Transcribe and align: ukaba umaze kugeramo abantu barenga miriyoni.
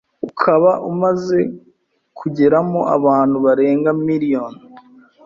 ukaba 0.27 0.71
umaze 0.91 1.39
kugeramo 2.17 2.79
abantu 2.95 3.37
barenga 3.45 3.89
miriyoni. 4.07 4.61